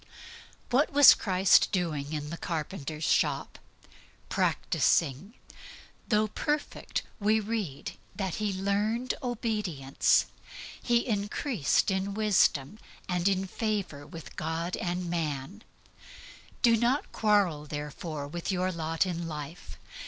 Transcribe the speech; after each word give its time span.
What 0.71 0.91
was 0.91 1.13
Christ 1.13 1.71
doing 1.71 2.11
in 2.11 2.31
the 2.31 2.37
carpenter's 2.37 3.03
shop? 3.05 3.59
Practising. 4.29 5.35
Though 6.07 6.29
perfect, 6.29 7.03
we 7.19 7.39
read 7.39 7.91
that 8.15 8.37
He 8.41 8.51
learned 8.51 9.13
obedience, 9.21 10.25
and 10.89 11.29
grew 11.29 11.61
in 11.87 12.15
wisdom 12.15 12.79
and 13.07 13.27
in 13.27 13.45
favor 13.45 14.07
with 14.07 14.35
God. 14.37 14.75
Do 16.63 16.75
not 16.77 17.11
quarrel, 17.11 17.67
therefore, 17.67 18.27
with 18.27 18.51
your 18.51 18.71
lot 18.71 19.05
in 19.05 19.27
life. 19.27 19.77